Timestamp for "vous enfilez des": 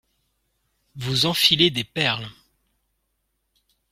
0.95-1.83